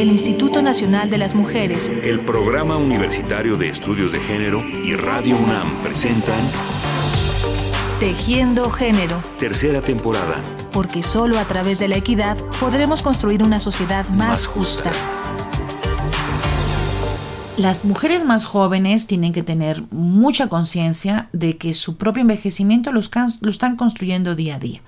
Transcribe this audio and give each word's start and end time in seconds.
el 0.00 0.12
Instituto 0.12 0.62
Nacional 0.62 1.10
de 1.10 1.18
las 1.18 1.34
Mujeres, 1.34 1.90
el 2.04 2.20
Programa 2.20 2.76
Universitario 2.76 3.56
de 3.56 3.68
Estudios 3.68 4.12
de 4.12 4.20
Género 4.20 4.62
y 4.64 4.94
Radio 4.94 5.36
UNAM 5.36 5.82
presentan 5.82 6.38
Tejiendo 7.98 8.70
Género. 8.70 9.20
Tercera 9.40 9.82
temporada. 9.82 10.40
Porque 10.70 11.02
solo 11.02 11.36
a 11.40 11.46
través 11.46 11.80
de 11.80 11.88
la 11.88 11.96
equidad 11.96 12.36
podremos 12.60 13.02
construir 13.02 13.42
una 13.42 13.58
sociedad 13.58 14.08
más, 14.10 14.46
justa. 14.46 14.92
Las 17.56 17.84
mujeres 17.84 18.24
más 18.24 18.44
jóvenes 18.44 19.08
tienen 19.08 19.32
que 19.32 19.42
tener 19.42 19.82
mucha 19.90 20.46
conciencia 20.46 21.28
de 21.32 21.56
que 21.56 21.74
su 21.74 21.96
propio 21.96 22.20
envejecimiento 22.20 22.92
lo, 22.92 23.00
están 23.00 23.74
construyendo 23.74 24.36
día 24.36 24.54
a 24.54 24.58
día, 24.60 24.80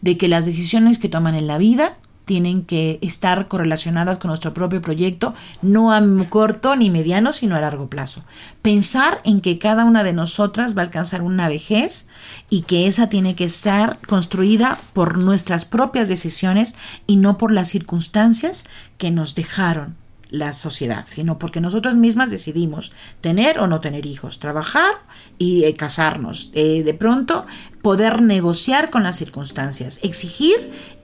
de 0.00 0.18
que 0.18 0.26
las 0.26 0.44
decisiones 0.44 0.98
que 0.98 1.08
toman 1.08 1.36
en 1.36 1.46
la 1.46 1.56
vida 1.56 1.98
tienen 2.26 2.64
que 2.64 2.98
estar 3.02 3.46
correlacionadas 3.48 4.18
con 4.18 4.28
nuestro 4.28 4.52
propio 4.52 4.82
proyecto, 4.82 5.32
no 5.62 5.92
a 5.92 6.02
corto 6.28 6.76
ni 6.76 6.90
mediano, 6.90 7.32
sino 7.32 7.56
a 7.56 7.60
largo 7.60 7.88
plazo. 7.88 8.24
Pensar 8.62 9.20
en 9.24 9.40
que 9.40 9.58
cada 9.58 9.84
una 9.84 10.02
de 10.04 10.12
nosotras 10.12 10.76
va 10.76 10.82
a 10.82 10.84
alcanzar 10.86 11.22
una 11.22 11.48
vejez 11.48 12.08
y 12.50 12.62
que 12.62 12.88
esa 12.88 13.08
tiene 13.08 13.36
que 13.36 13.44
estar 13.44 13.98
construida 14.06 14.76
por 14.92 15.22
nuestras 15.22 15.64
propias 15.64 16.08
decisiones 16.08 16.74
y 17.06 17.16
no 17.16 17.38
por 17.38 17.52
las 17.52 17.68
circunstancias 17.68 18.66
que 18.98 19.12
nos 19.12 19.36
dejaron 19.36 19.94
la 20.30 20.52
sociedad, 20.52 21.04
sino 21.08 21.38
porque 21.38 21.60
nosotros 21.60 21.94
mismas 21.96 22.30
decidimos 22.30 22.92
tener 23.20 23.58
o 23.58 23.66
no 23.66 23.80
tener 23.80 24.06
hijos, 24.06 24.38
trabajar 24.38 24.94
y 25.38 25.64
eh, 25.64 25.74
casarnos, 25.74 26.50
eh, 26.54 26.82
de 26.82 26.94
pronto 26.94 27.46
poder 27.82 28.22
negociar 28.22 28.90
con 28.90 29.02
las 29.02 29.16
circunstancias, 29.16 30.00
exigir 30.02 30.56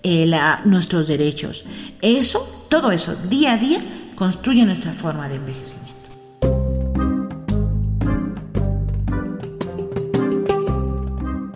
eh, 0.02 0.30
nuestros 0.64 1.08
derechos. 1.08 1.64
Eso, 2.00 2.66
todo 2.68 2.90
eso, 2.90 3.14
día 3.28 3.54
a 3.54 3.58
día, 3.58 3.80
construye 4.14 4.64
nuestra 4.64 4.92
forma 4.92 5.28
de 5.28 5.36
envejecimiento. 5.36 5.92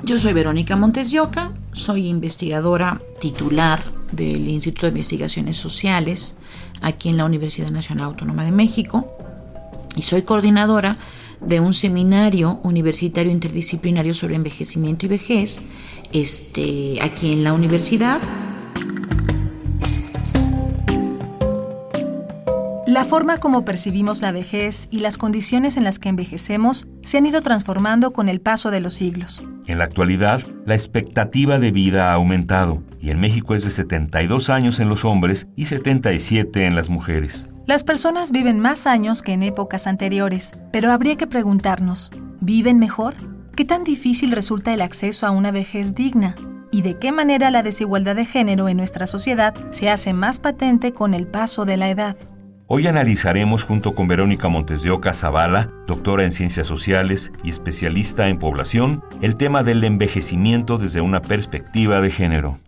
Yo 0.05 0.21
soy 0.21 0.33
Verónica 0.33 0.77
Montes 0.77 1.11
soy 1.73 2.07
investigadora 2.07 3.01
titular 3.21 3.83
del 4.13 4.49
Instituto 4.49 4.87
de 4.87 4.93
Investigaciones 4.93 5.57
Sociales 5.57 6.37
aquí 6.81 7.09
en 7.09 7.17
la 7.17 7.25
Universidad 7.25 7.71
Nacional 7.71 8.07
Autónoma 8.07 8.45
de 8.45 8.53
México 8.53 9.17
y 9.97 10.03
soy 10.03 10.23
coordinadora 10.23 10.99
de 11.41 11.61
un 11.61 11.75
seminario 11.75 12.61
universitario 12.63 13.31
interdisciplinario 13.31 14.15
sobre 14.15 14.37
envejecimiento 14.37 15.07
y 15.07 15.09
vejez 15.09 15.61
este, 16.13 16.99
aquí 17.03 17.33
en 17.33 17.45
la 17.45 17.53
universidad. 17.53 18.21
La 22.87 23.05
forma 23.05 23.39
como 23.39 23.65
percibimos 23.65 24.23
la 24.23 24.33
vejez 24.33 24.89
y 24.91 25.01
las 25.01 25.19
condiciones 25.19 25.77
en 25.77 25.85
las 25.85 25.99
que 25.99 26.09
envejecemos 26.09 26.87
se 27.03 27.19
han 27.19 27.27
ido 27.27 27.43
transformando 27.43 28.13
con 28.13 28.29
el 28.29 28.41
paso 28.41 28.71
de 28.71 28.81
los 28.81 28.95
siglos. 28.95 29.43
En 29.67 29.79
la 29.79 29.85
actualidad, 29.85 30.43
la 30.65 30.75
expectativa 30.75 31.59
de 31.59 31.73
vida 31.73 32.11
ha 32.11 32.15
aumentado 32.15 32.83
y 33.01 33.11
en 33.11 33.19
México 33.19 33.55
es 33.55 33.65
de 33.65 33.71
72 33.71 34.49
años 34.49 34.79
en 34.79 34.89
los 34.89 35.05
hombres 35.05 35.49
y 35.57 35.67
77 35.67 36.67
en 36.67 36.77
las 36.77 36.89
mujeres. 36.89 37.49
Las 37.67 37.83
personas 37.83 38.31
viven 38.31 38.61
más 38.61 38.87
años 38.87 39.23
que 39.23 39.33
en 39.33 39.43
épocas 39.43 39.89
anteriores, 39.89 40.53
pero 40.73 40.93
habría 40.93 41.17
que 41.17 41.27
preguntarnos, 41.27 42.13
¿viven 42.41 42.79
mejor? 42.79 43.15
¿Qué 43.57 43.65
tan 43.65 43.83
difícil 43.83 44.31
resulta 44.31 44.73
el 44.73 44.81
acceso 44.81 45.27
a 45.27 45.33
una 45.33 45.51
vejez 45.51 45.95
digna? 45.95 46.37
¿Y 46.71 46.83
de 46.83 46.99
qué 46.99 47.11
manera 47.11 47.51
la 47.51 47.65
desigualdad 47.65 48.15
de 48.15 48.25
género 48.25 48.69
en 48.69 48.77
nuestra 48.77 49.09
sociedad 49.09 49.55
se 49.71 49.91
hace 49.91 50.13
más 50.13 50.39
patente 50.39 50.93
con 50.93 51.13
el 51.13 51.27
paso 51.27 51.65
de 51.65 51.77
la 51.77 51.91
edad? 51.91 52.17
Hoy 52.69 52.89
analizaremos 52.89 53.63
junto 53.63 53.95
con 53.95 54.09
Verónica 54.09 54.49
Montes 54.49 54.83
de 54.83 54.91
Oca 54.91 55.15
Zavala, 55.15 55.71
doctora 55.87 56.25
en 56.25 56.33
ciencias 56.33 56.67
sociales 56.67 57.31
y 57.45 57.51
especialista 57.51 58.29
en 58.29 58.41
población, 58.41 59.05
el 59.23 59.37
tema 59.37 59.63
del 59.63 59.85
envejecimiento 59.85 60.77
desde 60.77 61.01
una 61.01 61.23
perspectiva 61.23 62.01
de 62.01 62.11
género. 62.11 62.59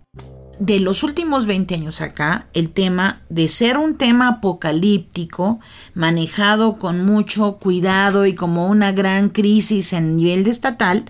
De 0.60 0.78
los 0.78 1.03
últimos 1.03 1.47
20 1.47 1.75
años 1.75 2.00
acá, 2.00 2.47
el 2.54 2.70
tema 2.70 3.22
de 3.28 3.48
ser 3.48 3.76
un 3.76 3.97
tema 3.97 4.28
apocalíptico, 4.28 5.58
manejado 5.94 6.78
con 6.78 7.04
mucho 7.04 7.58
cuidado 7.58 8.25
y 8.25 8.37
como 8.37 8.69
una 8.69 8.92
gran 8.92 9.31
crisis 9.31 9.92
en 9.92 10.14
nivel 10.14 10.47
estatal, 10.47 11.06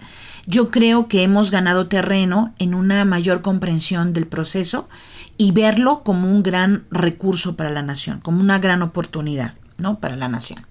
yo 0.47 0.71
creo 0.71 1.09
que 1.09 1.22
hemos 1.22 1.50
ganado 1.50 1.88
terreno 1.88 2.54
en 2.59 2.72
una 2.72 3.04
mayor 3.04 3.43
comprensión 3.43 4.15
del 4.15 4.27
proceso 4.27 4.88
y 5.38 5.53
verlo 5.53 6.03
como 6.03 6.31
un 6.31 6.43
gran 6.43 6.84
recurso 6.91 7.56
para 7.56 7.71
la 7.71 7.82
nación, 7.82 8.21
como 8.21 8.41
una 8.41 8.59
gran 8.59 8.82
oportunidad, 8.82 9.54
¿no? 9.78 10.00
Para 10.00 10.16
la 10.16 10.28
nación. 10.28 10.66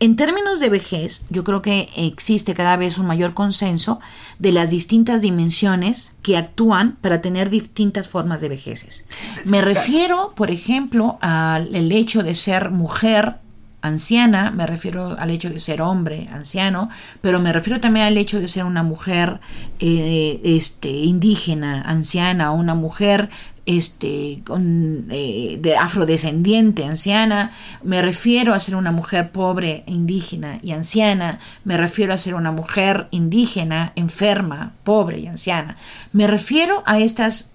En 0.00 0.16
términos 0.16 0.60
de 0.60 0.70
vejez, 0.70 1.26
yo 1.28 1.44
creo 1.44 1.60
que 1.60 1.90
existe 1.94 2.54
cada 2.54 2.76
vez 2.78 2.96
un 2.96 3.06
mayor 3.06 3.34
consenso 3.34 4.00
de 4.38 4.50
las 4.50 4.70
distintas 4.70 5.20
dimensiones 5.20 6.12
que 6.22 6.38
actúan 6.38 6.96
para 7.02 7.20
tener 7.20 7.50
distintas 7.50 8.08
formas 8.08 8.40
de 8.40 8.48
vejeces. 8.48 9.08
Me 9.44 9.60
refiero, 9.60 10.32
por 10.34 10.50
ejemplo, 10.50 11.18
al 11.20 11.92
hecho 11.92 12.22
de 12.22 12.34
ser 12.34 12.70
mujer 12.70 13.36
anciana, 13.82 14.50
me 14.50 14.66
refiero 14.66 15.16
al 15.18 15.30
hecho 15.30 15.50
de 15.50 15.60
ser 15.60 15.82
hombre 15.82 16.28
anciano, 16.32 16.90
pero 17.20 17.40
me 17.40 17.52
refiero 17.52 17.80
también 17.80 18.06
al 18.06 18.18
hecho 18.18 18.40
de 18.40 18.48
ser 18.48 18.64
una 18.64 18.82
mujer 18.82 19.40
eh, 19.78 20.40
este, 20.44 20.90
indígena 20.90 21.82
anciana, 21.82 22.50
una 22.50 22.74
mujer 22.74 23.30
este, 23.66 24.42
con, 24.44 25.06
eh, 25.10 25.58
de 25.60 25.76
afrodescendiente, 25.76 26.84
anciana, 26.84 27.52
me 27.82 28.02
refiero 28.02 28.52
a 28.52 28.60
ser 28.60 28.74
una 28.74 28.92
mujer 28.92 29.30
pobre, 29.30 29.84
indígena 29.86 30.58
y 30.62 30.72
anciana, 30.72 31.38
me 31.64 31.76
refiero 31.76 32.12
a 32.12 32.18
ser 32.18 32.34
una 32.34 32.52
mujer 32.52 33.08
indígena, 33.10 33.92
enferma, 33.96 34.72
pobre 34.84 35.20
y 35.20 35.26
anciana, 35.26 35.76
me 36.12 36.26
refiero 36.26 36.82
a 36.86 36.98
estas 36.98 37.50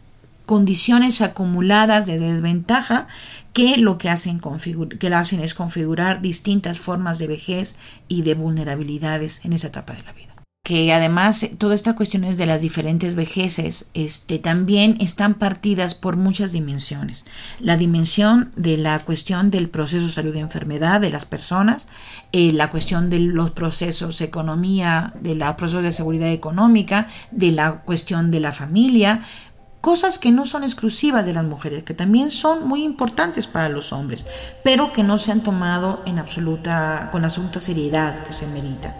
condiciones 0.46 1.22
acumuladas 1.22 2.06
de 2.06 2.19
desventaja 2.19 3.07
que 3.55 3.77
lo 3.77 3.97
que 3.97 4.09
hacen, 4.09 4.41
que 4.99 5.09
lo 5.09 5.16
hacen 5.16 5.39
es 5.39 5.53
configurar 5.53 6.21
distintas 6.21 6.77
formas 6.77 7.19
de 7.19 7.27
vejez 7.27 7.77
y 8.09 8.23
de 8.23 8.33
vulnerabilidades 8.33 9.45
en 9.45 9.53
esa 9.53 9.67
etapa 9.67 9.93
de 9.93 10.03
la 10.03 10.11
vida 10.11 10.35
que 10.66 10.91
además 10.91 11.43
eh, 11.43 11.55
todas 11.55 11.75
estas 11.75 11.94
cuestiones 11.94 12.38
de 12.39 12.47
las 12.47 12.61
diferentes 12.61 13.13
vejeces 13.13 13.91
este, 13.94 14.39
también 14.39 14.97
están 14.99 15.35
partidas 15.35 15.94
por 15.94 16.17
muchas 16.17 16.53
dimensiones. 16.53 17.23
La 17.59 17.77
dimensión 17.77 18.51
de 18.57 18.75
la 18.75 18.97
cuestión 18.99 19.51
del 19.51 19.69
proceso 19.69 20.07
salud 20.07 20.35
y 20.35 20.39
enfermedad 20.39 20.99
de 20.99 21.11
las 21.11 21.23
personas, 21.23 21.88
eh, 22.31 22.51
la 22.51 22.71
cuestión 22.71 23.11
de 23.11 23.19
los 23.19 23.51
procesos 23.51 24.19
economía, 24.21 25.13
de 25.21 25.35
la 25.35 25.55
procesos 25.55 25.83
de 25.83 25.91
seguridad 25.91 26.31
económica, 26.31 27.09
de 27.29 27.51
la 27.51 27.83
cuestión 27.83 28.31
de 28.31 28.39
la 28.39 28.51
familia, 28.51 29.21
cosas 29.85 30.18
que 30.18 30.31
no 30.31 30.47
son 30.47 30.63
exclusivas 30.63 31.28
de 31.28 31.34
las 31.34 31.44
mujeres, 31.44 31.84
que 31.84 31.94
también 31.94 32.31
son 32.31 32.68
muy 32.68 32.84
importantes 32.84 33.46
para 33.46 33.69
los 33.69 33.94
hombres, 33.94 34.25
pero 34.63 34.91
que 34.91 35.03
no 35.03 35.19
se 35.19 35.31
han 35.31 35.41
tomado 35.41 36.01
en 36.07 36.18
absoluta, 36.18 37.09
con 37.12 37.23
absoluta 37.23 37.59
seriedad 37.59 38.24
que 38.24 38.34
se 38.34 38.47
merita. 38.47 38.95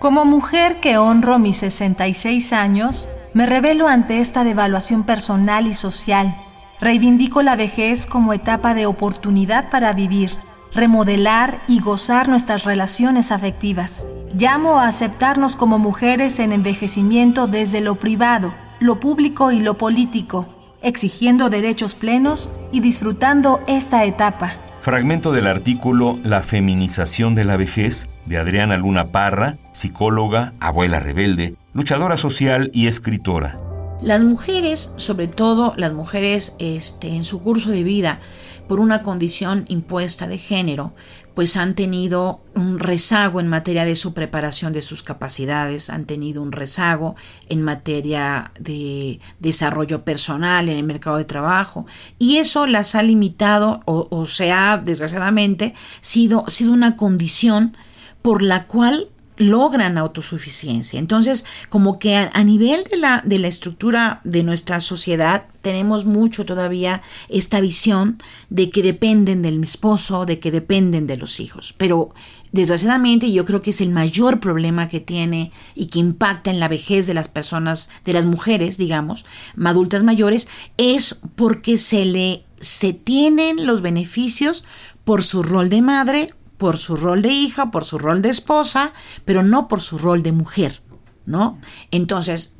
Como 0.00 0.24
mujer 0.24 0.80
que 0.80 0.98
honro 0.98 1.38
mis 1.38 1.58
66 1.58 2.52
años, 2.52 3.06
me 3.32 3.46
revelo 3.46 3.86
ante 3.86 4.18
esta 4.18 4.42
devaluación 4.42 5.04
personal 5.04 5.68
y 5.68 5.74
social. 5.74 6.34
Reivindico 6.80 7.42
la 7.42 7.54
vejez 7.54 8.08
como 8.08 8.32
etapa 8.32 8.74
de 8.74 8.86
oportunidad 8.86 9.70
para 9.70 9.92
vivir, 9.92 10.36
remodelar 10.74 11.62
y 11.68 11.78
gozar 11.78 12.26
nuestras 12.28 12.64
relaciones 12.64 13.30
afectivas. 13.30 14.04
Llamo 14.38 14.78
a 14.78 14.86
aceptarnos 14.86 15.56
como 15.56 15.78
mujeres 15.78 16.40
en 16.40 16.52
envejecimiento 16.52 17.46
desde 17.46 17.80
lo 17.80 17.94
privado, 17.94 18.52
lo 18.80 19.00
público 19.00 19.50
y 19.50 19.60
lo 19.60 19.78
político, 19.78 20.46
exigiendo 20.82 21.48
derechos 21.48 21.94
plenos 21.94 22.50
y 22.70 22.80
disfrutando 22.80 23.62
esta 23.66 24.04
etapa. 24.04 24.52
Fragmento 24.82 25.32
del 25.32 25.46
artículo 25.46 26.18
La 26.22 26.42
feminización 26.42 27.34
de 27.34 27.46
la 27.46 27.56
vejez 27.56 28.08
de 28.26 28.36
Adriana 28.36 28.76
Luna 28.76 29.06
Parra, 29.06 29.56
psicóloga, 29.72 30.52
abuela 30.60 31.00
rebelde, 31.00 31.54
luchadora 31.72 32.18
social 32.18 32.70
y 32.74 32.88
escritora. 32.88 33.56
Las 34.02 34.22
mujeres, 34.22 34.92
sobre 34.96 35.28
todo 35.28 35.72
las 35.78 35.94
mujeres 35.94 36.56
este, 36.58 37.16
en 37.16 37.24
su 37.24 37.40
curso 37.40 37.70
de 37.70 37.84
vida, 37.84 38.20
por 38.68 38.80
una 38.80 39.02
condición 39.02 39.64
impuesta 39.68 40.26
de 40.26 40.36
género, 40.36 40.92
pues 41.36 41.58
han 41.58 41.74
tenido 41.74 42.40
un 42.54 42.78
rezago 42.78 43.40
en 43.40 43.46
materia 43.46 43.84
de 43.84 43.94
su 43.94 44.14
preparación 44.14 44.72
de 44.72 44.80
sus 44.80 45.02
capacidades, 45.02 45.90
han 45.90 46.06
tenido 46.06 46.40
un 46.40 46.50
rezago 46.50 47.14
en 47.50 47.60
materia 47.60 48.52
de 48.58 49.20
desarrollo 49.38 50.02
personal 50.02 50.70
en 50.70 50.78
el 50.78 50.84
mercado 50.84 51.18
de 51.18 51.26
trabajo 51.26 51.84
y 52.18 52.38
eso 52.38 52.66
las 52.66 52.94
ha 52.94 53.02
limitado 53.02 53.82
o, 53.84 54.08
o 54.10 54.24
se 54.24 54.50
ha 54.50 54.78
desgraciadamente 54.78 55.74
sido, 56.00 56.46
sido 56.48 56.72
una 56.72 56.96
condición 56.96 57.76
por 58.22 58.40
la 58.40 58.66
cual 58.66 59.10
logran 59.36 59.98
autosuficiencia. 59.98 60.98
Entonces, 60.98 61.44
como 61.68 61.98
que 61.98 62.16
a, 62.16 62.44
nivel 62.44 62.84
de 62.90 62.96
la, 62.96 63.22
de 63.24 63.38
la 63.38 63.48
estructura 63.48 64.20
de 64.24 64.42
nuestra 64.42 64.80
sociedad, 64.80 65.46
tenemos 65.62 66.04
mucho 66.04 66.46
todavía 66.46 67.02
esta 67.28 67.60
visión 67.60 68.22
de 68.50 68.70
que 68.70 68.82
dependen 68.82 69.42
del 69.42 69.62
esposo, 69.62 70.26
de 70.26 70.38
que 70.38 70.50
dependen 70.50 71.06
de 71.06 71.16
los 71.16 71.40
hijos. 71.40 71.74
Pero 71.76 72.14
desgraciadamente 72.52 73.30
yo 73.32 73.44
creo 73.44 73.62
que 73.62 73.70
es 73.70 73.80
el 73.80 73.90
mayor 73.90 74.40
problema 74.40 74.88
que 74.88 75.00
tiene 75.00 75.52
y 75.74 75.86
que 75.86 75.98
impacta 75.98 76.50
en 76.50 76.60
la 76.60 76.68
vejez 76.68 77.06
de 77.06 77.14
las 77.14 77.28
personas, 77.28 77.90
de 78.04 78.12
las 78.12 78.24
mujeres, 78.24 78.78
digamos, 78.78 79.24
adultas 79.64 80.02
mayores, 80.02 80.48
es 80.76 81.20
porque 81.34 81.78
se 81.78 82.04
le 82.04 82.42
se 82.58 82.94
tienen 82.94 83.66
los 83.66 83.82
beneficios 83.82 84.64
por 85.04 85.22
su 85.22 85.42
rol 85.42 85.68
de 85.68 85.82
madre 85.82 86.34
por 86.56 86.78
su 86.78 86.96
rol 86.96 87.22
de 87.22 87.28
hija, 87.28 87.70
por 87.70 87.84
su 87.84 87.98
rol 87.98 88.22
de 88.22 88.30
esposa, 88.30 88.92
pero 89.24 89.42
no 89.42 89.68
por 89.68 89.80
su 89.80 89.98
rol 89.98 90.22
de 90.22 90.32
mujer, 90.32 90.82
¿no? 91.26 91.58
Entonces, 91.90 92.52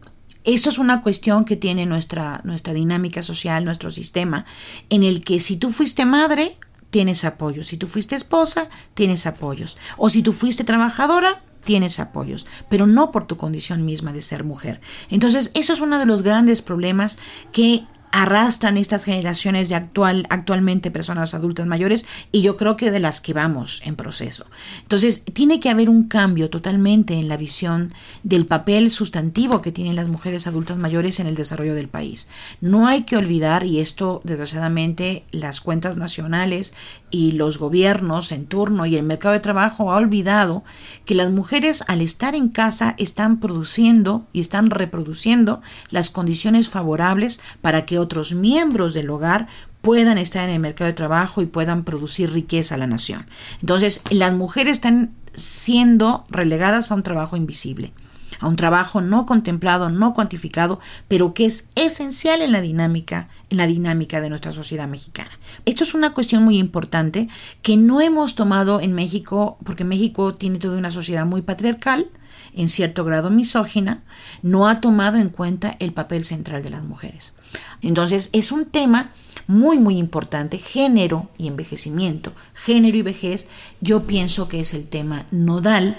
esto 0.45 0.71
es 0.71 0.79
una 0.79 1.03
cuestión 1.03 1.45
que 1.45 1.57
tiene 1.57 1.87
nuestra, 1.87 2.41
nuestra 2.45 2.73
dinámica 2.73 3.23
social, 3.23 3.65
nuestro 3.65 3.91
sistema, 3.91 4.47
en 4.91 5.03
el 5.03 5.25
que 5.25 5.41
si 5.41 5.57
tú 5.57 5.71
fuiste 5.71 6.05
madre, 6.05 6.57
tienes 6.91 7.25
apoyos, 7.25 7.67
si 7.67 7.77
tú 7.77 7.89
fuiste 7.89 8.15
esposa, 8.15 8.69
tienes 8.95 9.27
apoyos, 9.27 9.77
o 9.97 10.09
si 10.09 10.23
tú 10.23 10.33
fuiste 10.33 10.63
trabajadora, 10.63 11.43
tienes 11.65 11.99
apoyos, 11.99 12.47
pero 12.71 12.87
no 12.87 13.11
por 13.11 13.27
tu 13.27 13.37
condición 13.37 13.85
misma 13.85 14.13
de 14.13 14.23
ser 14.23 14.45
mujer. 14.45 14.81
Entonces, 15.11 15.51
eso 15.55 15.73
es 15.73 15.81
uno 15.81 15.99
de 15.99 16.07
los 16.07 16.23
grandes 16.23 16.63
problemas 16.63 17.19
que 17.53 17.85
arrastran 18.13 18.77
estas 18.77 19.05
generaciones 19.05 19.69
de 19.69 19.75
actual, 19.75 20.27
actualmente 20.31 20.91
personas 20.91 21.35
adultas 21.35 21.67
mayores 21.67 22.07
y 22.33 22.43
yo 22.43 22.57
creo 22.57 22.77
que 22.77 22.91
de 22.91 23.01
las 23.01 23.21
que 23.21 23.33
vamos 23.33 23.83
en 23.85 23.97
proceso. 23.97 24.47
Entonces, 24.83 25.23
tiene 25.33 25.61
que 25.61 25.71
haber 25.71 25.91
un 25.91 26.05
cambio 26.05 26.51
totalmente 26.51 27.15
en 27.15 27.29
la 27.29 27.37
visión 27.37 27.93
del 28.23 28.47
papel 28.47 28.91
sustantivo 28.91 29.63
que 29.63 29.73
tienen 29.73 29.97
las 29.97 30.09
mujeres 30.09 30.47
adultas 30.47 30.79
mayores 30.79 31.21
en 31.21 31.27
el 31.27 31.35
desarrollo 31.35 31.75
del 31.75 31.89
país. 31.89 32.29
No 32.61 32.87
hay 32.87 33.03
que 33.03 33.17
olvidar, 33.17 33.65
y 33.65 33.81
esto 33.81 34.21
desgraciadamente 34.25 35.25
las 35.31 35.61
cuentas 35.61 35.97
nacionales 35.97 36.75
y 37.17 37.33
los 37.33 37.59
gobiernos 37.59 38.31
en 38.31 38.45
turno 38.45 38.85
y 38.85 38.95
el 38.95 39.03
mercado 39.03 39.33
de 39.33 39.41
trabajo 39.41 39.91
ha 39.91 39.97
olvidado 39.97 40.65
que 41.07 41.15
las 41.15 41.31
mujeres 41.31 41.83
al 41.89 42.03
estar 42.03 42.35
en 42.35 42.51
casa 42.51 42.95
están 42.99 43.41
produciendo 43.41 44.27
y 44.35 44.41
están 44.41 44.69
reproduciendo 44.69 45.63
las 45.89 46.11
condiciones 46.11 46.69
favorables 46.69 47.41
para 47.63 47.87
que 47.87 47.99
otros 47.99 48.35
miembros 48.35 48.93
del 48.93 49.09
hogar 49.09 49.49
puedan 49.81 50.19
estar 50.19 50.47
en 50.47 50.57
el 50.57 50.61
mercado 50.61 50.89
de 50.89 50.93
trabajo 50.93 51.41
y 51.41 51.47
puedan 51.47 51.85
producir 51.85 52.31
riqueza 52.33 52.75
a 52.75 52.79
la 52.79 52.87
nación. 52.87 53.27
Entonces, 53.63 54.03
las 54.11 54.35
mujeres 54.35 54.73
están 54.73 55.15
siendo 55.33 56.27
relegadas 56.29 56.93
a 56.93 56.97
un 56.97 57.03
trabajo 57.03 57.39
invisible, 57.39 57.95
a 58.41 58.49
un 58.49 58.57
trabajo 58.57 59.01
no 59.01 59.27
contemplado, 59.27 59.91
no 59.91 60.15
cuantificado, 60.15 60.81
pero 61.09 61.35
que 61.35 61.47
es 61.47 61.69
esencial 61.75 62.43
en 62.43 62.53
la 62.53 62.61
dinámica, 62.61 63.29
en 63.51 63.59
la 63.59 63.67
dinámica 63.67 64.21
de 64.21 64.29
nuestra 64.29 64.53
sociedad 64.53 64.89
mexicana. 64.89 65.31
Esto 65.65 65.85
es 65.85 65.95
una 65.95 66.13
cuestión 66.13 66.43
muy 66.45 66.59
importante 66.59 67.29
que 67.63 67.77
no 67.77 68.01
hemos 68.01 68.35
tomado 68.35 68.81
en 68.81 68.93
México, 68.93 69.59
porque 69.65 69.85
México 69.85 70.35
tiene 70.35 70.59
toda 70.59 70.79
una 70.79 70.91
sociedad 70.91 71.27
muy 71.27 71.43
patriarcal, 71.43 72.07
en 72.55 72.69
cierto 72.69 73.05
grado 73.05 73.31
misógina, 73.31 74.03
no 74.43 74.67
ha 74.67 74.81
tomado 74.81 75.19
en 75.19 75.29
cuenta 75.29 75.77
el 75.79 75.93
papel 75.93 76.25
central 76.25 76.63
de 76.63 76.71
las 76.71 76.85
mujeres. 76.85 77.35
Entonces 77.83 78.31
es 78.33 78.51
un 78.51 78.65
tema 78.65 79.13
muy 79.47 79.79
muy 79.79 79.99
importante, 79.99 80.59
género 80.59 81.29
y 81.39 81.47
envejecimiento, 81.47 82.33
género 82.55 82.97
y 82.97 83.03
vejez, 83.03 83.47
yo 83.81 84.07
pienso 84.07 84.49
que 84.49 84.61
es 84.61 84.75
el 84.75 84.89
tema 84.89 85.27
nodal 85.31 85.97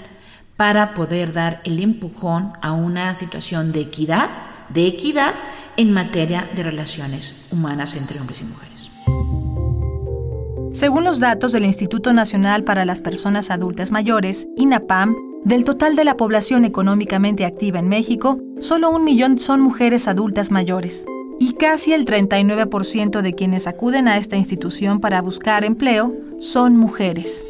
para 0.58 0.92
poder 0.92 1.32
dar 1.32 1.60
el 1.62 1.80
empujón 1.80 2.52
a 2.60 2.72
una 2.72 3.14
situación 3.14 3.70
de 3.70 3.80
equidad, 3.82 4.28
de 4.70 4.88
equidad 4.88 5.32
en 5.76 5.92
materia 5.92 6.48
de 6.56 6.64
relaciones 6.64 7.46
humanas 7.52 7.94
entre 7.94 8.20
hombres 8.20 8.42
y 8.42 8.44
mujeres. 8.44 8.90
Según 10.72 11.04
los 11.04 11.20
datos 11.20 11.52
del 11.52 11.64
Instituto 11.64 12.12
Nacional 12.12 12.64
para 12.64 12.84
las 12.84 13.00
Personas 13.00 13.52
Adultas 13.52 13.92
Mayores, 13.92 14.48
INAPAM, 14.56 15.14
del 15.44 15.62
total 15.62 15.94
de 15.94 16.02
la 16.02 16.16
población 16.16 16.64
económicamente 16.64 17.44
activa 17.44 17.78
en 17.78 17.88
México, 17.88 18.40
solo 18.58 18.90
un 18.90 19.04
millón 19.04 19.38
son 19.38 19.60
mujeres 19.60 20.08
adultas 20.08 20.50
mayores 20.50 21.06
y 21.38 21.52
casi 21.52 21.92
el 21.92 22.04
39% 22.04 23.22
de 23.22 23.34
quienes 23.34 23.68
acuden 23.68 24.08
a 24.08 24.16
esta 24.16 24.36
institución 24.36 24.98
para 24.98 25.22
buscar 25.22 25.64
empleo 25.64 26.12
son 26.40 26.76
mujeres. 26.76 27.46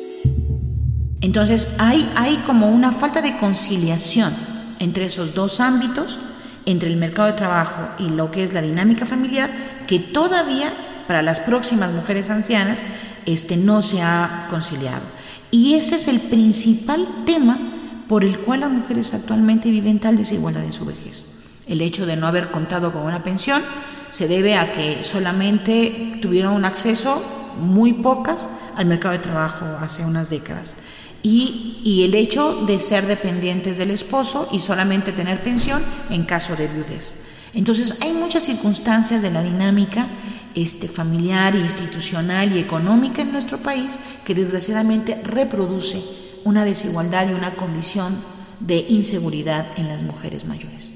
Entonces 1.21 1.75
hay, 1.79 2.09
hay 2.17 2.37
como 2.47 2.71
una 2.71 2.93
falta 2.93 3.23
de 3.23 3.37
conciliación 3.37 4.33
entre 4.79 5.07
esos 5.07 5.35
dos 5.35 5.61
ámbitos, 5.61 6.21
entre 6.65 6.89
el 6.89 6.97
mercado 6.97 7.29
de 7.29 7.35
trabajo 7.35 7.89
y 7.99 8.09
lo 8.11 8.31
que 8.31 8.45
es 8.45 8.53
la 8.53 8.63
dinámica 8.63 9.07
familiar, 9.07 9.51
que 9.87 9.99
todavía 9.99 10.73
para 11.07 11.23
las 11.23 11.41
próximas 11.41 11.93
mujeres 11.93 12.31
ancianas 12.31 12.83
este, 13.27 13.57
no 13.57 13.83
se 13.83 14.03
ha 14.03 14.47
conciliado. 14.51 15.03
Y 15.51 15.75
ese 15.75 15.97
es 15.97 16.09
el 16.09 16.21
principal 16.21 17.07
tema 17.25 17.59
por 18.07 18.25
el 18.25 18.39
cual 18.41 18.61
las 18.61 18.71
mujeres 18.71 19.15
actualmente 19.15 19.71
viven 19.71 19.99
tal 19.99 20.17
desigualdad 20.17 20.65
en 20.65 20.73
su 20.73 20.85
vejez. 20.85 21.25
El 21.67 21.81
hecho 21.81 22.07
de 22.07 22.17
no 22.17 22.27
haber 22.27 22.51
contado 22.51 22.93
con 22.93 23.03
una 23.03 23.23
pensión 23.23 23.63
se 24.11 24.29
debe 24.29 24.57
a 24.57 24.73
que 24.73 25.03
solamente 25.03 26.19
tuvieron 26.23 26.55
un 26.55 26.65
acceso 26.65 27.23
muy 27.61 27.93
pocas 27.93 28.49
al 28.77 28.87
mercado 28.87 29.13
de 29.13 29.19
trabajo 29.19 29.67
hace 29.81 30.05
unas 30.05 30.31
décadas. 30.31 30.77
Y, 31.23 31.65
el 32.05 32.15
hecho 32.15 32.67
de 32.67 32.79
ser 32.79 33.07
dependientes 33.07 33.79
del 33.79 33.91
esposo 33.91 34.47
y 34.53 34.59
solamente 34.59 35.13
tener 35.13 35.41
pensión 35.41 35.83
en 36.11 36.25
caso 36.25 36.55
de 36.55 36.69
viudez. 36.69 37.17
Entonces 37.55 37.97
hay 38.03 38.13
muchas 38.13 38.45
circunstancias 38.45 39.23
de 39.23 39.31
la 39.31 39.43
dinámica 39.43 40.07
este, 40.55 40.87
familiar, 40.87 41.55
institucional 41.55 42.55
y 42.55 42.59
económica 42.59 43.23
en 43.23 43.33
nuestro 43.33 43.59
país 43.59 43.99
que 44.25 44.35
desgraciadamente 44.35 45.21
reproduce 45.25 46.03
una 46.45 46.65
desigualdad 46.65 47.29
y 47.31 47.33
una 47.33 47.55
condición 47.55 48.15
de 48.61 48.85
inseguridad 48.89 49.67
en 49.77 49.89
las 49.89 50.03
mujeres 50.03 50.45
mayores. 50.45 50.93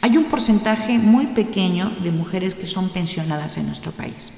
Hay 0.00 0.16
un 0.16 0.24
porcentaje 0.24 0.98
muy 0.98 1.28
pequeño 1.28 1.90
de 2.02 2.10
mujeres 2.10 2.54
que 2.54 2.66
son 2.66 2.88
pensionadas 2.88 3.56
en 3.56 3.66
nuestro 3.66 3.92
país. 3.92 4.32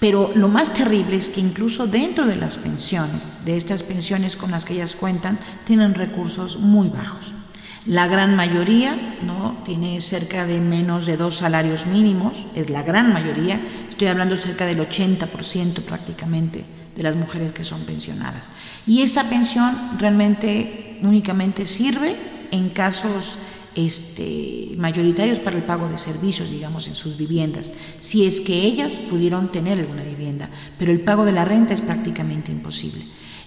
Pero 0.00 0.30
lo 0.34 0.48
más 0.48 0.72
terrible 0.72 1.16
es 1.16 1.28
que 1.28 1.40
incluso 1.40 1.86
dentro 1.86 2.26
de 2.26 2.36
las 2.36 2.56
pensiones, 2.56 3.44
de 3.44 3.56
estas 3.56 3.82
pensiones 3.82 4.36
con 4.36 4.52
las 4.52 4.64
que 4.64 4.74
ellas 4.74 4.94
cuentan, 4.94 5.38
tienen 5.64 5.94
recursos 5.94 6.58
muy 6.58 6.88
bajos. 6.88 7.32
La 7.84 8.06
gran 8.06 8.36
mayoría 8.36 8.96
no 9.24 9.62
tiene 9.64 10.00
cerca 10.00 10.46
de 10.46 10.60
menos 10.60 11.06
de 11.06 11.16
dos 11.16 11.36
salarios 11.36 11.86
mínimos, 11.86 12.46
es 12.54 12.70
la 12.70 12.82
gran 12.82 13.12
mayoría, 13.12 13.60
estoy 13.88 14.08
hablando 14.08 14.36
cerca 14.36 14.66
del 14.66 14.78
80% 14.78 15.82
prácticamente 15.82 16.64
de 16.94 17.02
las 17.02 17.16
mujeres 17.16 17.52
que 17.52 17.64
son 17.64 17.80
pensionadas. 17.82 18.52
Y 18.86 19.02
esa 19.02 19.30
pensión 19.30 19.72
realmente 19.98 20.98
únicamente 21.02 21.64
sirve 21.64 22.14
en 22.50 22.68
casos 22.68 23.38
este, 23.78 24.72
mayoritarios 24.76 25.38
para 25.38 25.56
el 25.56 25.62
pago 25.62 25.88
de 25.88 25.98
servicios, 25.98 26.50
digamos, 26.50 26.88
en 26.88 26.96
sus 26.96 27.16
viviendas, 27.16 27.72
si 28.00 28.26
es 28.26 28.40
que 28.40 28.64
ellas 28.64 28.98
pudieron 29.08 29.52
tener 29.52 29.78
alguna 29.78 30.02
vivienda, 30.02 30.50
pero 30.78 30.90
el 30.90 31.00
pago 31.00 31.24
de 31.24 31.30
la 31.30 31.44
renta 31.44 31.74
es 31.74 31.80
prácticamente 31.80 32.50
imposible. 32.50 33.04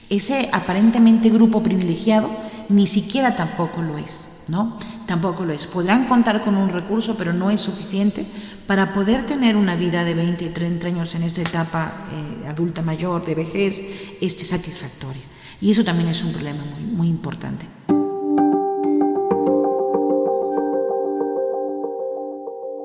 Ese 0.09 0.49
aparentemente 0.53 1.29
grupo 1.29 1.61
privilegiado 1.61 2.29
ni 2.69 2.87
siquiera 2.87 3.35
tampoco 3.35 3.81
lo 3.81 3.97
es, 3.97 4.21
¿no? 4.47 4.77
Tampoco 5.05 5.43
lo 5.43 5.51
es. 5.51 5.67
Podrán 5.67 6.05
contar 6.05 6.41
con 6.43 6.55
un 6.55 6.69
recurso, 6.69 7.15
pero 7.17 7.33
no 7.33 7.51
es 7.51 7.59
suficiente 7.59 8.25
para 8.67 8.93
poder 8.93 9.25
tener 9.25 9.57
una 9.57 9.75
vida 9.75 10.05
de 10.05 10.13
20 10.13 10.45
y 10.45 10.49
30 10.49 10.87
años 10.87 11.13
en 11.15 11.23
esta 11.23 11.41
etapa 11.41 12.07
eh, 12.13 12.47
adulta 12.47 12.81
mayor, 12.81 13.25
de 13.25 13.35
vejez, 13.35 13.83
este, 14.21 14.45
satisfactoria. 14.45 15.23
Y 15.59 15.71
eso 15.71 15.83
también 15.83 16.07
es 16.07 16.23
un 16.23 16.31
problema 16.31 16.63
muy 16.93 17.09
importante. 17.09 17.65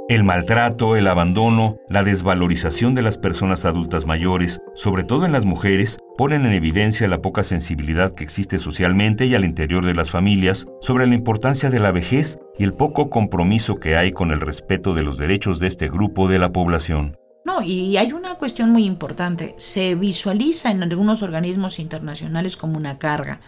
El 0.09 0.23
maltrato, 0.23 0.95
el 0.95 1.09
abandono, 1.09 1.79
la 1.89 2.05
desvalorización 2.05 2.95
de 2.95 3.03
las 3.03 3.19
personas 3.19 3.65
adultas 3.65 4.07
mayores, 4.07 4.61
sobre 4.77 5.03
todo 5.03 5.27
en 5.27 5.33
las 5.33 5.45
mujeres, 5.45 5.99
ponen 6.17 6.47
en 6.47 6.53
evidencia 6.53 7.09
la 7.09 7.21
poca 7.21 7.43
sensibilidad 7.43 8.15
que 8.15 8.23
existe 8.23 8.59
socialmente 8.59 9.27
y 9.27 9.35
al 9.35 9.45
interior 9.45 9.85
de 9.85 9.95
las 9.95 10.13
familias 10.13 10.69
sobre 10.81 11.09
la 11.09 11.17
importancia 11.17 11.71
de 11.71 11.81
la 11.81 11.91
vejez 11.91 12.39
y 12.57 12.63
el 12.63 12.73
poco 12.73 13.11
compromiso 13.11 13.81
que 13.81 13.97
hay 13.97 14.13
con 14.13 14.31
el 14.31 14.41
respeto 14.41 14.95
de 14.95 15.03
los 15.03 15.19
derechos 15.19 15.59
de 15.59 15.67
este 15.67 15.89
grupo 15.89 16.29
de 16.29 16.39
la 16.39 16.53
población. 16.53 17.17
No, 17.45 17.63
y 17.63 17.97
hay 17.97 18.13
una 18.13 18.35
cuestión 18.35 18.71
muy 18.71 18.85
importante. 18.87 19.55
Se 19.57 19.97
visualiza 19.97 20.71
en 20.73 20.83
algunos 20.83 21.23
organismos 21.23 21.81
internacionales 21.81 22.57
como 22.57 22.77
una 22.77 22.99
carga, 22.99 23.41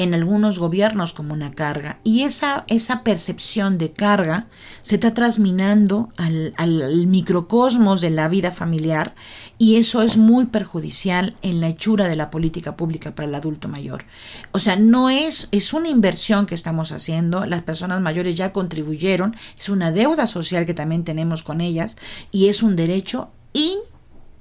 en 0.00 0.14
algunos 0.14 0.58
gobiernos 0.58 1.12
como 1.12 1.34
una 1.34 1.50
carga. 1.50 1.98
Y 2.04 2.22
esa, 2.22 2.64
esa 2.68 3.02
percepción 3.02 3.76
de 3.76 3.92
carga 3.92 4.46
se 4.80 4.94
está 4.94 5.12
trasminando 5.12 6.08
al, 6.16 6.54
al 6.56 7.06
microcosmos 7.06 8.00
de 8.00 8.08
la 8.08 8.30
vida 8.30 8.50
familiar 8.50 9.14
y 9.58 9.76
eso 9.76 10.00
es 10.00 10.16
muy 10.16 10.46
perjudicial 10.46 11.36
en 11.42 11.60
la 11.60 11.68
hechura 11.68 12.08
de 12.08 12.16
la 12.16 12.30
política 12.30 12.78
pública 12.78 13.14
para 13.14 13.28
el 13.28 13.34
adulto 13.34 13.68
mayor. 13.68 14.06
O 14.52 14.58
sea, 14.58 14.76
no 14.76 15.10
es, 15.10 15.48
es 15.52 15.74
una 15.74 15.90
inversión 15.90 16.46
que 16.46 16.54
estamos 16.54 16.92
haciendo, 16.92 17.44
las 17.44 17.60
personas 17.60 18.00
mayores 18.00 18.36
ya 18.36 18.52
contribuyeron, 18.52 19.36
es 19.58 19.68
una 19.68 19.92
deuda 19.92 20.26
social 20.26 20.64
que 20.64 20.72
también 20.72 21.04
tenemos 21.04 21.42
con 21.42 21.60
ellas 21.60 21.98
y 22.32 22.48
es 22.48 22.62
un 22.62 22.74
derecho 22.74 23.28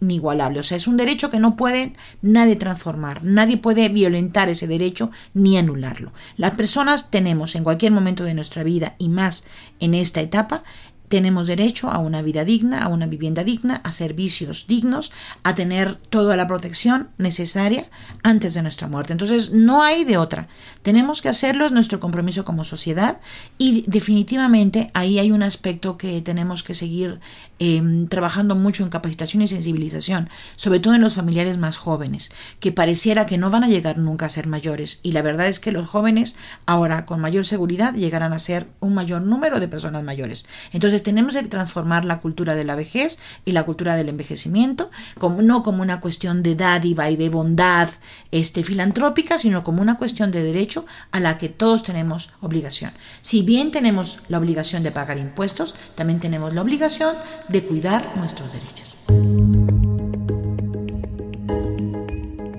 inigualable. 0.01 0.59
O 0.59 0.63
sea, 0.63 0.77
es 0.77 0.87
un 0.87 0.97
derecho 0.97 1.29
que 1.29 1.39
no 1.39 1.55
puede 1.55 1.93
nadie 2.21 2.55
transformar. 2.55 3.23
Nadie 3.23 3.57
puede 3.57 3.89
violentar 3.89 4.49
ese 4.49 4.67
derecho 4.67 5.11
ni 5.33 5.57
anularlo. 5.57 6.11
Las 6.37 6.51
personas 6.51 7.11
tenemos 7.11 7.55
en 7.55 7.63
cualquier 7.63 7.91
momento 7.91 8.23
de 8.23 8.33
nuestra 8.33 8.63
vida 8.63 8.95
y 8.97 9.09
más 9.09 9.43
en 9.79 9.93
esta 9.93 10.21
etapa 10.21 10.63
tenemos 11.09 11.47
derecho 11.47 11.91
a 11.91 11.97
una 11.97 12.21
vida 12.21 12.45
digna, 12.45 12.83
a 12.83 12.87
una 12.87 13.07
vivienda 13.07 13.43
digna, 13.43 13.81
a 13.83 13.91
servicios 13.91 14.65
dignos, 14.67 15.11
a 15.43 15.55
tener 15.55 15.95
toda 15.95 16.37
la 16.37 16.47
protección 16.47 17.09
necesaria 17.17 17.89
antes 18.23 18.53
de 18.53 18.61
nuestra 18.61 18.87
muerte. 18.87 19.13
Entonces, 19.13 19.51
no 19.51 19.83
hay 19.83 20.05
de 20.05 20.17
otra. 20.17 20.47
Tenemos 20.83 21.21
que 21.21 21.29
hacerlo, 21.29 21.65
es 21.65 21.71
nuestro 21.71 21.99
compromiso 21.99 22.45
como 22.45 22.63
sociedad 22.63 23.19
y 23.57 23.83
definitivamente 23.87 24.91
ahí 24.93 25.19
hay 25.19 25.31
un 25.31 25.43
aspecto 25.43 25.97
que 25.97 26.21
tenemos 26.21 26.63
que 26.63 26.75
seguir 26.75 27.19
em, 27.57 28.07
trabajando 28.07 28.55
mucho 28.55 28.83
en 28.83 28.89
capacitación 28.89 29.41
y 29.41 29.47
sensibilización, 29.47 30.29
sobre 30.55 30.79
todo 30.79 30.93
en 30.93 31.01
los 31.01 31.15
familiares 31.15 31.57
más 31.57 31.77
jóvenes, 31.77 32.31
que 32.59 32.71
pareciera 32.71 33.25
que 33.25 33.37
no 33.37 33.49
van 33.49 33.63
a 33.63 33.67
llegar 33.67 33.97
nunca 33.97 34.27
a 34.27 34.29
ser 34.29 34.47
mayores 34.47 34.99
y 35.01 35.11
la 35.11 35.23
verdad 35.23 35.47
es 35.47 35.59
que 35.59 35.71
los 35.71 35.87
jóvenes 35.87 36.35
ahora 36.67 37.05
con 37.05 37.19
mayor 37.19 37.45
seguridad 37.45 37.95
llegarán 37.95 38.33
a 38.33 38.39
ser 38.39 38.67
un 38.79 38.93
mayor 38.93 39.23
número 39.23 39.59
de 39.59 39.67
personas 39.67 40.03
mayores. 40.03 40.45
Entonces, 40.71 40.98
tenemos 41.03 41.33
que 41.33 41.43
transformar 41.43 42.05
la 42.05 42.19
cultura 42.19 42.55
de 42.55 42.63
la 42.63 42.75
vejez 42.75 43.19
y 43.45 43.51
la 43.51 43.63
cultura 43.63 43.95
del 43.95 44.09
envejecimiento, 44.09 44.89
como, 45.17 45.41
no 45.41 45.63
como 45.63 45.81
una 45.81 45.99
cuestión 45.99 46.43
de 46.43 46.55
dádiva 46.55 47.09
y 47.09 47.15
de 47.15 47.29
bondad 47.29 47.89
este, 48.31 48.63
filantrópica, 48.63 49.37
sino 49.37 49.63
como 49.63 49.81
una 49.81 49.97
cuestión 49.97 50.31
de 50.31 50.43
derecho 50.43 50.85
a 51.11 51.19
la 51.19 51.37
que 51.37 51.49
todos 51.49 51.83
tenemos 51.83 52.31
obligación. 52.41 52.91
Si 53.21 53.41
bien 53.41 53.71
tenemos 53.71 54.19
la 54.27 54.37
obligación 54.37 54.83
de 54.83 54.91
pagar 54.91 55.17
impuestos, 55.17 55.75
también 55.95 56.19
tenemos 56.19 56.53
la 56.53 56.61
obligación 56.61 57.15
de 57.47 57.63
cuidar 57.63 58.05
nuestros 58.17 58.53
derechos. 58.53 58.95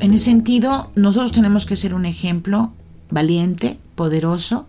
En 0.00 0.14
ese 0.14 0.24
sentido, 0.24 0.90
nosotros 0.94 1.32
tenemos 1.32 1.66
que 1.66 1.76
ser 1.76 1.94
un 1.94 2.06
ejemplo 2.06 2.72
valiente, 3.10 3.78
poderoso, 3.94 4.66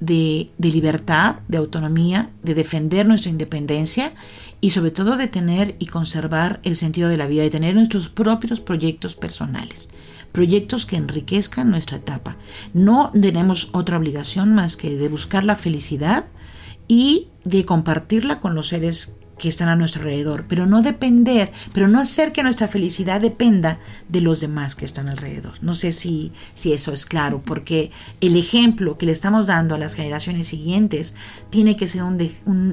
de, 0.00 0.50
libertad, 0.58 1.36
de 1.48 1.58
autonomía, 1.58 2.30
de 2.42 2.54
defender 2.54 3.06
nuestra 3.06 3.30
independencia 3.30 4.12
y 4.60 4.70
sobre 4.70 4.90
todo 4.90 5.16
de 5.16 5.28
tener 5.28 5.76
y 5.78 5.86
conservar 5.86 6.60
el 6.62 6.76
sentido 6.76 7.08
de 7.08 7.16
la 7.16 7.26
vida, 7.26 7.42
de 7.42 7.50
tener 7.50 7.74
nuestros 7.74 8.08
propios 8.08 8.60
proyectos 8.60 9.14
personales, 9.14 9.90
proyectos 10.32 10.86
que 10.86 10.96
enriquezcan 10.96 11.70
nuestra 11.70 11.98
etapa. 11.98 12.36
No 12.74 13.12
tenemos 13.18 13.70
otra 13.72 13.96
obligación 13.96 14.54
más 14.54 14.76
que 14.76 14.96
de 14.96 15.08
buscar 15.08 15.44
la 15.44 15.56
felicidad 15.56 16.26
y 16.86 17.28
de 17.44 17.64
compartirla 17.64 18.40
con 18.40 18.54
los 18.54 18.68
seres 18.68 19.16
que 19.38 19.48
están 19.48 19.68
a 19.68 19.76
nuestro 19.76 20.02
alrededor, 20.02 20.44
pero 20.48 20.66
no 20.66 20.82
depender, 20.82 21.52
pero 21.72 21.88
no 21.88 22.00
hacer 22.00 22.32
que 22.32 22.42
nuestra 22.42 22.68
felicidad 22.68 23.20
dependa 23.20 23.78
de 24.08 24.20
los 24.20 24.40
demás 24.40 24.74
que 24.74 24.84
están 24.84 25.08
alrededor. 25.08 25.54
No 25.62 25.74
sé 25.74 25.92
si, 25.92 26.32
si 26.54 26.72
eso 26.72 26.92
es 26.92 27.06
claro, 27.06 27.42
porque 27.44 27.90
el 28.20 28.36
ejemplo 28.36 28.98
que 28.98 29.06
le 29.06 29.12
estamos 29.12 29.46
dando 29.46 29.74
a 29.74 29.78
las 29.78 29.94
generaciones 29.94 30.46
siguientes 30.48 31.14
tiene 31.50 31.76
que 31.76 31.88
ser 31.88 32.02
un, 32.02 32.18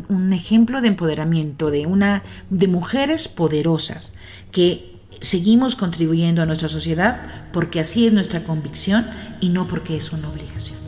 un, 0.09 0.33
ejemplo 0.33 0.81
de 0.81 0.89
empoderamiento, 0.89 1.71
de, 1.71 1.85
una, 1.85 2.23
de 2.49 2.67
mujeres 2.67 3.27
poderosas 3.27 4.13
que 4.51 4.95
seguimos 5.21 5.75
contribuyendo 5.75 6.41
a 6.41 6.45
nuestra 6.45 6.69
sociedad 6.69 7.21
porque 7.51 7.79
así 7.79 8.05
es 8.05 8.13
nuestra 8.13 8.43
convicción 8.43 9.05
y 9.39 9.49
no 9.49 9.67
porque 9.67 9.97
es 9.97 10.11
una 10.11 10.29
obligación. 10.29 10.84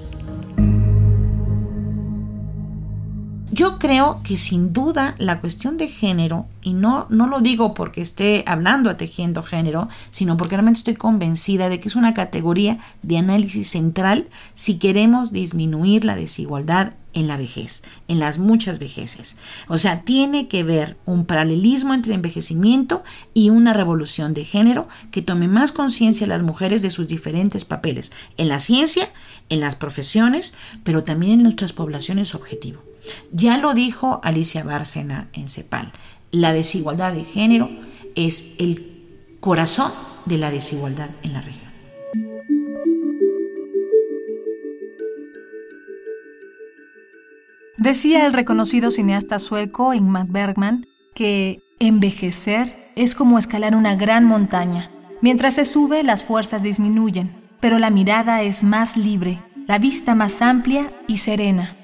Yo 3.50 3.80
creo 3.80 4.20
que 4.24 4.36
sin 4.36 4.74
duda 4.74 5.16
la 5.20 5.40
cuestión 5.40 5.78
de 5.78 5.88
género, 5.88 6.48
y 6.62 6.74
no, 6.74 7.08
no 7.10 7.28
lo 7.28 7.40
digo 7.40 7.74
porque 7.74 8.02
esté 8.02 8.44
hablando 8.46 8.90
a 8.90 8.98
tejiendo 8.98 9.42
género, 9.42 9.88
sino 10.10 10.36
porque 10.36 10.58
realmente 10.58 10.80
estoy 10.80 10.96
convencida 10.96 11.70
de 11.70 11.80
que 11.80 11.88
es 11.88 11.96
una 11.96 12.14
categoría 12.14 12.78
de 13.04 13.18
análisis 13.18 13.70
central 13.70 14.28
si 14.54 14.80
queremos 14.80 15.32
disminuir 15.32 16.04
la 16.04 16.18
desigualdad 16.18 16.96
en 17.14 17.28
la 17.28 17.38
vejez, 17.38 17.84
en 18.10 18.20
las 18.20 18.38
muchas 18.38 18.80
vejeces. 18.80 19.38
O 19.70 19.78
sea, 19.78 20.02
tiene 20.02 20.50
que 20.50 20.64
ver 20.64 20.98
un 21.06 21.26
paralelismo 21.26 21.94
entre 21.94 22.16
envejecimiento 22.16 23.02
y 23.34 23.50
una 23.50 23.74
revolución 23.74 24.34
de 24.34 24.44
género 24.44 24.90
que 25.10 25.22
tome 25.22 25.48
más 25.48 25.72
conciencia 25.72 26.26
a 26.26 26.30
las 26.30 26.44
mujeres 26.44 26.82
de 26.82 26.92
sus 26.92 27.08
diferentes 27.08 27.64
papeles 27.64 28.12
en 28.36 28.50
la 28.50 28.60
ciencia, 28.60 29.10
en 29.48 29.62
las 29.62 29.78
profesiones, 29.78 30.54
pero 30.84 31.06
también 31.06 31.32
en 31.34 31.44
nuestras 31.44 31.72
poblaciones 31.72 32.36
objetivo. 32.36 32.82
Ya 33.32 33.58
lo 33.58 33.74
dijo 33.74 34.20
Alicia 34.24 34.64
Bárcena 34.64 35.30
en 35.34 35.50
CEPAL, 35.50 35.94
la 36.32 36.54
desigualdad 36.54 37.14
de 37.14 37.24
género 37.24 37.70
es 38.16 38.56
el 38.60 39.38
corazón 39.40 39.92
de 40.26 40.38
la 40.38 40.52
desigualdad 40.52 41.10
en 41.24 41.34
la 41.34 41.42
región. 41.42 41.68
Decía 47.78 48.26
el 48.26 48.34
reconocido 48.34 48.92
cineasta 48.92 49.40
sueco 49.40 49.94
Ingmar 49.94 50.28
Bergman 50.28 50.86
que 51.14 51.62
envejecer 51.80 52.76
es 52.96 53.16
como 53.16 53.38
escalar 53.38 53.76
una 53.76 53.96
gran 53.96 54.26
montaña. 54.26 54.92
Mientras 55.22 55.56
se 55.56 55.66
sube, 55.66 56.04
las 56.04 56.24
fuerzas 56.24 56.64
disminuyen, 56.64 57.32
pero 57.60 57.80
la 57.80 57.90
mirada 57.90 58.42
es 58.42 58.64
más 58.64 58.98
libre, 58.98 59.40
la 59.68 59.78
vista 59.78 60.16
más 60.16 60.42
amplia 60.42 60.92
y 61.08 61.20
serena. 61.20 61.77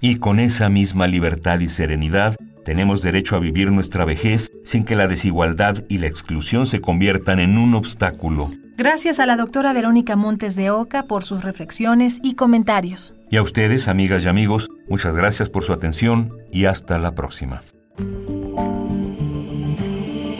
Y 0.00 0.16
con 0.16 0.40
esa 0.40 0.68
misma 0.68 1.06
libertad 1.06 1.60
y 1.60 1.68
serenidad, 1.68 2.36
tenemos 2.64 3.00
derecho 3.02 3.36
a 3.36 3.38
vivir 3.38 3.70
nuestra 3.70 4.04
vejez 4.04 4.50
sin 4.64 4.84
que 4.84 4.96
la 4.96 5.06
desigualdad 5.06 5.84
y 5.88 5.98
la 5.98 6.06
exclusión 6.06 6.66
se 6.66 6.80
conviertan 6.80 7.38
en 7.38 7.56
un 7.58 7.74
obstáculo. 7.74 8.50
Gracias 8.76 9.20
a 9.20 9.26
la 9.26 9.36
doctora 9.36 9.72
Verónica 9.72 10.16
Montes 10.16 10.54
de 10.54 10.70
Oca 10.70 11.04
por 11.04 11.24
sus 11.24 11.44
reflexiones 11.44 12.18
y 12.22 12.34
comentarios. 12.34 13.14
Y 13.30 13.36
a 13.36 13.42
ustedes, 13.42 13.88
amigas 13.88 14.24
y 14.24 14.28
amigos, 14.28 14.68
muchas 14.88 15.14
gracias 15.14 15.48
por 15.48 15.64
su 15.64 15.72
atención 15.72 16.32
y 16.52 16.66
hasta 16.66 16.98
la 16.98 17.12
próxima. 17.12 17.62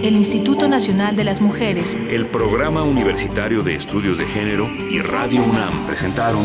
El 0.02 0.14
Instituto 0.16 0.68
Nacional 0.68 1.16
de 1.16 1.24
las 1.24 1.40
Mujeres, 1.40 1.96
el 2.10 2.26
Programa 2.26 2.84
Universitario 2.84 3.62
de 3.62 3.74
Estudios 3.74 4.18
de 4.18 4.26
Género 4.26 4.68
y 4.90 5.00
Radio 5.00 5.42
UNAM 5.42 5.86
presentaron 5.86 6.44